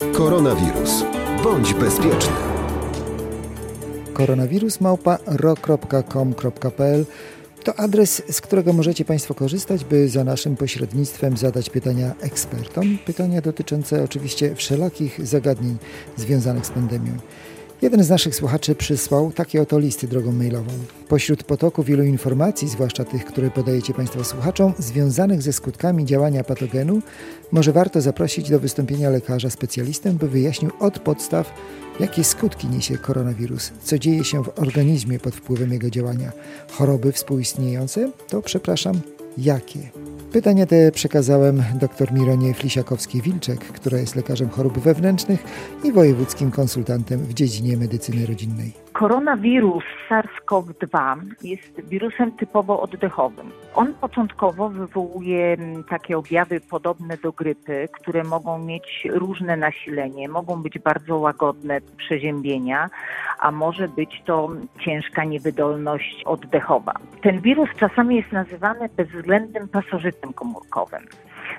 Koronawirus. 0.00 1.04
Bądź 1.44 1.74
bezpieczny. 1.74 2.32
Koronawirus 4.12 4.80
małpa 4.80 5.18
ro.com.pl 5.26 7.04
to 7.64 7.78
adres, 7.78 8.22
z 8.30 8.40
którego 8.40 8.72
możecie 8.72 9.04
Państwo 9.04 9.34
korzystać, 9.34 9.84
by 9.84 10.08
za 10.08 10.24
naszym 10.24 10.56
pośrednictwem 10.56 11.36
zadać 11.36 11.70
pytania 11.70 12.14
ekspertom. 12.20 12.98
Pytania 13.06 13.40
dotyczące 13.40 14.04
oczywiście 14.04 14.54
wszelakich 14.54 15.26
zagadnień 15.26 15.76
związanych 16.16 16.66
z 16.66 16.70
pandemią. 16.70 17.12
Jeden 17.82 18.04
z 18.04 18.10
naszych 18.10 18.34
słuchaczy 18.34 18.74
przysłał 18.74 19.32
takie 19.32 19.62
oto 19.62 19.78
listy 19.78 20.08
drogą 20.08 20.32
mailową. 20.32 20.72
Pośród 21.08 21.44
potoku 21.44 21.82
wielu 21.82 22.04
informacji, 22.04 22.68
zwłaszcza 22.68 23.04
tych, 23.04 23.24
które 23.24 23.50
podajecie 23.50 23.94
Państwo 23.94 24.24
słuchaczom, 24.24 24.72
związanych 24.78 25.42
ze 25.42 25.52
skutkami 25.52 26.04
działania 26.04 26.44
patogenu, 26.44 27.02
może 27.52 27.72
warto 27.72 28.00
zaprosić 28.00 28.50
do 28.50 28.60
wystąpienia 28.60 29.10
lekarza 29.10 29.50
specjalistę, 29.50 30.12
by 30.12 30.28
wyjaśnił 30.28 30.70
od 30.80 30.98
podstaw, 30.98 31.54
jakie 32.00 32.24
skutki 32.24 32.66
niesie 32.66 32.98
koronawirus, 32.98 33.72
co 33.82 33.98
dzieje 33.98 34.24
się 34.24 34.44
w 34.44 34.58
organizmie 34.58 35.18
pod 35.18 35.34
wpływem 35.34 35.72
jego 35.72 35.90
działania. 35.90 36.32
Choroby 36.72 37.12
współistniejące? 37.12 38.10
To 38.28 38.42
przepraszam, 38.42 39.00
jakie? 39.38 39.80
Pytanie 40.32 40.66
te 40.66 40.92
przekazałem 40.92 41.62
dr 41.74 42.12
Mironie 42.12 42.54
Flisiakowskiej-Wilczek, 42.54 43.58
która 43.58 43.98
jest 43.98 44.16
lekarzem 44.16 44.48
chorób 44.48 44.78
wewnętrznych 44.78 45.44
i 45.84 45.92
wojewódzkim 45.92 46.50
konsultantem 46.50 47.20
w 47.20 47.34
dziedzinie 47.34 47.76
medycyny 47.76 48.26
rodzinnej. 48.26 48.89
Koronawirus 49.00 49.84
SARS-CoV-2 50.08 51.16
jest 51.42 51.80
wirusem 51.88 52.32
typowo 52.32 52.82
oddechowym. 52.82 53.50
On 53.74 53.94
początkowo 53.94 54.68
wywołuje 54.68 55.52
mm, 55.52 55.84
takie 55.84 56.18
objawy 56.18 56.60
podobne 56.60 57.16
do 57.16 57.32
grypy, 57.32 57.88
które 57.92 58.24
mogą 58.24 58.58
mieć 58.58 59.08
różne 59.10 59.56
nasilenie, 59.56 60.28
mogą 60.28 60.62
być 60.62 60.78
bardzo 60.78 61.18
łagodne 61.18 61.80
przeziębienia, 61.96 62.90
a 63.38 63.50
może 63.50 63.88
być 63.88 64.22
to 64.24 64.48
ciężka 64.80 65.24
niewydolność 65.24 66.22
oddechowa. 66.24 66.92
Ten 67.22 67.40
wirus 67.40 67.68
czasami 67.76 68.16
jest 68.16 68.32
nazywany 68.32 68.88
bezwzględnym 68.96 69.68
pasożytem 69.68 70.32
komórkowym. 70.32 71.02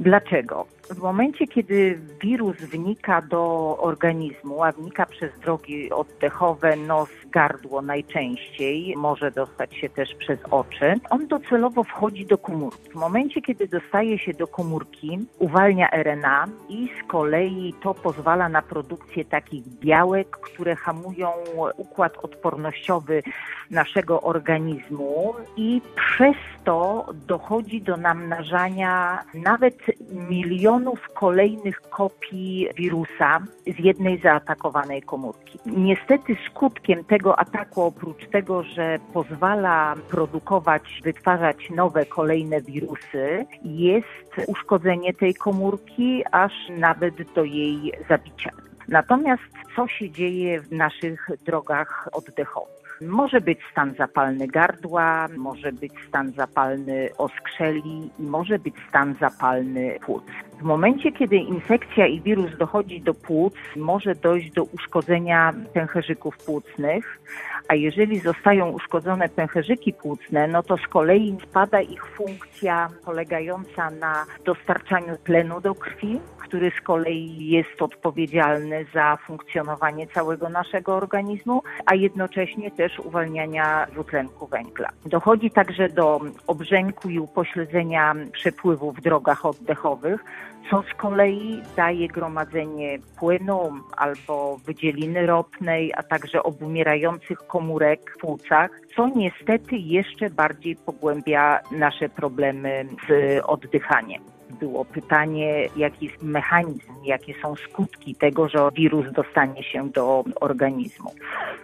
Dlaczego? 0.00 0.66
W 0.90 0.98
momencie, 0.98 1.46
kiedy 1.46 1.98
wirus 2.22 2.56
wnika 2.56 3.22
do 3.22 3.76
organizmu, 3.80 4.62
a 4.62 4.72
wnika 4.72 5.06
przez 5.06 5.40
drogi 5.40 5.90
oddechowe, 5.90 6.76
nos, 6.76 7.08
gardło 7.30 7.82
najczęściej, 7.82 8.94
może 8.96 9.30
dostać 9.30 9.76
się 9.76 9.88
też 9.88 10.14
przez 10.14 10.38
oczy, 10.50 10.94
on 11.10 11.26
docelowo 11.26 11.84
wchodzi 11.84 12.26
do 12.26 12.38
komórki. 12.38 12.90
W 12.90 12.94
momencie, 12.94 13.42
kiedy 13.42 13.68
dostaje 13.68 14.18
się 14.18 14.32
do 14.32 14.46
komórki, 14.46 15.18
uwalnia 15.38 15.90
RNA 15.90 16.46
i 16.68 16.88
z 17.00 17.08
kolei 17.08 17.74
to 17.82 17.94
pozwala 17.94 18.48
na 18.48 18.62
produkcję 18.62 19.24
takich 19.24 19.64
białek, 19.68 20.28
które 20.30 20.76
hamują 20.76 21.30
układ 21.76 22.16
odpornościowy 22.22 23.22
naszego 23.70 24.20
organizmu 24.20 25.34
i 25.56 25.82
przez 25.94 26.36
to 26.64 27.06
dochodzi 27.26 27.82
do 27.82 27.96
namnażania 27.96 29.24
nawet 29.34 29.83
milionów 30.10 31.08
kolejnych 31.14 31.80
kopii 31.80 32.68
wirusa 32.76 33.40
z 33.66 33.78
jednej 33.78 34.20
zaatakowanej 34.20 35.02
komórki. 35.02 35.58
Niestety 35.66 36.36
skutkiem 36.50 37.04
tego 37.04 37.38
ataku, 37.38 37.82
oprócz 37.82 38.26
tego, 38.28 38.62
że 38.62 38.98
pozwala 39.12 39.94
produkować, 40.10 41.00
wytwarzać 41.04 41.70
nowe 41.70 42.06
kolejne 42.06 42.60
wirusy, 42.60 43.46
jest 43.64 44.48
uszkodzenie 44.48 45.14
tej 45.14 45.34
komórki, 45.34 46.24
aż 46.32 46.52
nawet 46.70 47.32
do 47.32 47.44
jej 47.44 47.92
zabicia. 48.08 48.50
Natomiast 48.88 49.42
co 49.76 49.88
się 49.88 50.10
dzieje 50.10 50.60
w 50.60 50.72
naszych 50.72 51.30
drogach 51.46 52.08
oddechowych? 52.12 52.83
Może 53.00 53.40
być 53.40 53.58
stan 53.72 53.94
zapalny 53.98 54.46
gardła, 54.46 55.28
może 55.36 55.72
być 55.72 55.92
stan 56.08 56.32
zapalny 56.32 57.08
oskrzeli 57.18 58.10
i 58.18 58.22
może 58.22 58.58
być 58.58 58.74
stan 58.88 59.14
zapalny 59.20 59.98
płuc. 60.00 60.24
W 60.60 60.62
momencie, 60.62 61.12
kiedy 61.12 61.36
infekcja 61.36 62.06
i 62.06 62.20
wirus 62.20 62.58
dochodzi 62.58 63.00
do 63.00 63.14
płuc, 63.14 63.54
może 63.76 64.14
dojść 64.14 64.52
do 64.52 64.64
uszkodzenia 64.64 65.52
pęcherzyków 65.72 66.36
płucnych, 66.36 67.20
a 67.68 67.74
jeżeli 67.74 68.20
zostają 68.20 68.68
uszkodzone 68.68 69.28
pęcherzyki 69.28 69.92
płucne, 69.92 70.48
no 70.48 70.62
to 70.62 70.76
z 70.76 70.86
kolei 70.88 71.36
spada 71.50 71.80
ich 71.80 72.06
funkcja 72.06 72.88
polegająca 73.04 73.90
na 73.90 74.26
dostarczaniu 74.44 75.16
tlenu 75.24 75.60
do 75.60 75.74
krwi, 75.74 76.20
który 76.54 76.70
z 76.70 76.80
kolei 76.80 77.48
jest 77.48 77.82
odpowiedzialny 77.82 78.86
za 78.94 79.16
funkcjonowanie 79.26 80.06
całego 80.06 80.48
naszego 80.48 80.96
organizmu, 80.96 81.62
a 81.86 81.94
jednocześnie 81.94 82.70
też 82.70 82.98
uwalniania 82.98 83.86
dwutlenku 83.92 84.46
węgla. 84.46 84.88
Dochodzi 85.06 85.50
także 85.50 85.88
do 85.88 86.20
obrzęku 86.46 87.08
i 87.08 87.18
upośledzenia 87.18 88.14
przepływu 88.32 88.92
w 88.92 89.00
drogach 89.00 89.46
oddechowych, 89.46 90.24
co 90.70 90.82
z 90.82 90.94
kolei 90.94 91.62
daje 91.76 92.08
gromadzenie 92.08 92.98
płynu 93.18 93.72
albo 93.96 94.56
wydzieliny 94.56 95.26
ropnej, 95.26 95.92
a 95.96 96.02
także 96.02 96.42
obumierających 96.42 97.38
komórek 97.38 98.14
w 98.16 98.20
płucach, 98.20 98.70
co 98.96 99.08
niestety 99.16 99.76
jeszcze 99.76 100.30
bardziej 100.30 100.76
pogłębia 100.76 101.60
nasze 101.70 102.08
problemy 102.08 102.86
z 103.08 103.42
oddychaniem 103.44 104.34
było 104.64 104.84
pytanie, 104.84 105.68
jaki 105.76 106.06
jest 106.06 106.22
mechanizm, 106.22 106.92
jakie 107.04 107.34
są 107.42 107.54
skutki 107.56 108.14
tego, 108.14 108.48
że 108.48 108.68
wirus 108.76 109.12
dostanie 109.12 109.62
się 109.62 109.88
do 109.88 110.24
organizmu. 110.40 111.10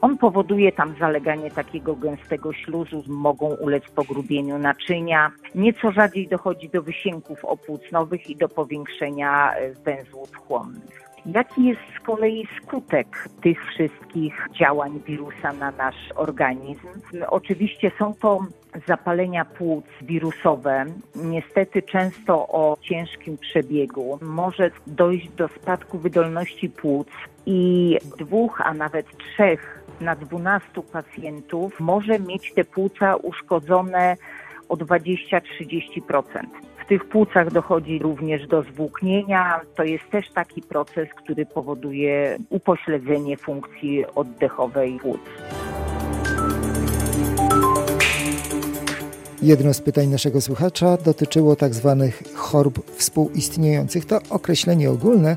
On 0.00 0.18
powoduje 0.18 0.72
tam 0.72 0.94
zaleganie 1.00 1.50
takiego 1.50 1.96
gęstego 1.96 2.52
śluzu, 2.52 3.02
mogą 3.06 3.46
ulec 3.46 3.84
pogrubieniu 3.90 4.58
naczynia. 4.58 5.30
Nieco 5.54 5.92
rzadziej 5.92 6.28
dochodzi 6.28 6.68
do 6.68 6.82
wysięków 6.82 7.44
opłucnowych 7.44 8.30
i 8.30 8.36
do 8.36 8.48
powiększenia 8.48 9.54
węzłów 9.84 10.36
chłonnych. 10.36 11.13
Jaki 11.26 11.64
jest 11.64 11.80
z 11.96 12.00
kolei 12.00 12.48
skutek 12.62 13.28
tych 13.42 13.66
wszystkich 13.66 14.46
działań 14.58 15.00
wirusa 15.06 15.52
na 15.52 15.70
nasz 15.70 16.12
organizm? 16.14 16.88
Oczywiście 17.28 17.90
są 17.98 18.14
to 18.14 18.38
zapalenia 18.88 19.44
płuc 19.44 19.84
wirusowe, 20.02 20.84
niestety 21.14 21.82
często 21.82 22.48
o 22.48 22.76
ciężkim 22.80 23.38
przebiegu. 23.38 24.18
Może 24.22 24.70
dojść 24.86 25.28
do 25.28 25.48
spadku 25.48 25.98
wydolności 25.98 26.70
płuc 26.70 27.08
i 27.46 27.98
dwóch, 28.18 28.60
a 28.60 28.74
nawet 28.74 29.06
trzech 29.18 29.84
na 30.00 30.16
dwunastu 30.16 30.82
pacjentów 30.82 31.80
może 31.80 32.18
mieć 32.18 32.52
te 32.54 32.64
płuca 32.64 33.16
uszkodzone 33.16 34.16
o 34.68 34.76
20-30%. 34.76 36.22
W 36.84 36.86
tych 36.86 37.04
płucach 37.04 37.52
dochodzi 37.52 37.98
również 37.98 38.46
do 38.46 38.62
zwłóknienia. 38.62 39.60
To 39.76 39.84
jest 39.84 40.04
też 40.10 40.30
taki 40.30 40.62
proces, 40.62 41.08
który 41.16 41.46
powoduje 41.46 42.38
upośledzenie 42.50 43.36
funkcji 43.36 44.04
oddechowej 44.14 44.98
płuc. 44.98 45.20
Jedno 49.42 49.74
z 49.74 49.80
pytań 49.80 50.06
naszego 50.06 50.40
słuchacza 50.40 50.96
dotyczyło 50.96 51.56
tak 51.56 51.74
zwanych 51.74 52.22
chorób 52.34 52.90
współistniejących. 52.90 54.04
To 54.04 54.18
określenie 54.30 54.90
ogólne, 54.90 55.36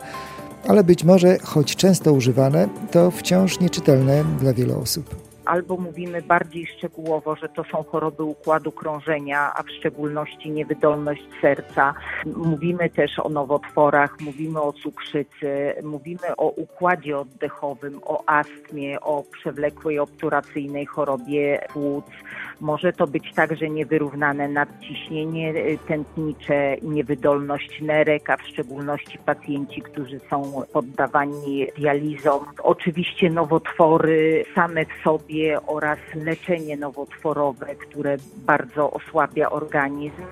ale 0.67 0.83
być 0.83 1.03
może, 1.03 1.37
choć 1.43 1.75
często 1.75 2.13
używane, 2.13 2.69
to 2.91 3.11
wciąż 3.11 3.59
nieczytelne 3.59 4.23
dla 4.39 4.53
wielu 4.53 4.79
osób 4.79 5.26
albo 5.47 5.77
mówimy 5.77 6.21
bardziej 6.21 6.67
szczegółowo, 6.67 7.35
że 7.35 7.49
to 7.49 7.63
są 7.63 7.83
choroby 7.83 8.23
układu 8.23 8.71
krążenia, 8.71 9.51
a 9.55 9.63
w 9.63 9.71
szczególności 9.71 10.51
niewydolność 10.51 11.23
serca. 11.41 11.93
Mówimy 12.35 12.89
też 12.89 13.19
o 13.19 13.29
nowotworach, 13.29 14.21
mówimy 14.21 14.61
o 14.61 14.73
cukrzycy, 14.73 15.73
mówimy 15.83 16.35
o 16.37 16.47
układzie 16.49 17.17
oddechowym, 17.17 17.99
o 18.03 18.23
astmie, 18.29 19.01
o 19.01 19.23
przewlekłej 19.23 19.99
obturacyjnej 19.99 20.85
chorobie 20.85 21.59
płuc. 21.73 22.05
Może 22.61 22.93
to 22.93 23.07
być 23.07 23.33
także 23.33 23.69
niewyrównane 23.69 24.47
nadciśnienie 24.47 25.53
tętnicze, 25.87 26.75
niewydolność 26.81 27.81
nerek, 27.81 28.29
a 28.29 28.37
w 28.37 28.47
szczególności 28.47 29.17
pacjenci, 29.17 29.81
którzy 29.81 30.19
są 30.29 30.61
poddawani 30.73 31.67
dializom. 31.77 32.45
Oczywiście 32.63 33.29
nowotwory 33.29 34.45
same 34.55 34.85
w 34.85 35.03
sobie 35.03 35.36
oraz 35.67 35.99
leczenie 36.15 36.77
nowotworowe, 36.77 37.75
które 37.75 38.17
bardzo 38.35 38.91
osłabia 38.91 39.49
organizm 39.49 40.23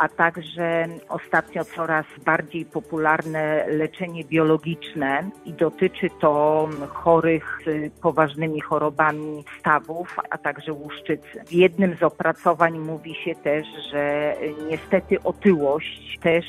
a 0.00 0.08
także 0.08 0.86
ostatnio 1.08 1.64
coraz 1.64 2.06
bardziej 2.24 2.64
popularne 2.64 3.64
leczenie 3.68 4.24
biologiczne 4.24 5.30
i 5.44 5.52
dotyczy 5.52 6.08
to 6.20 6.68
chorych 6.88 7.58
z 7.66 7.92
poważnymi 8.02 8.60
chorobami 8.60 9.44
stawów, 9.60 10.16
a 10.30 10.38
także 10.38 10.72
łuszczycy. 10.72 11.44
W 11.46 11.52
jednym 11.52 11.96
z 11.96 12.02
opracowań 12.02 12.78
mówi 12.78 13.14
się 13.14 13.34
też, 13.34 13.66
że 13.92 14.34
niestety 14.70 15.22
otyłość 15.22 16.18
też 16.22 16.44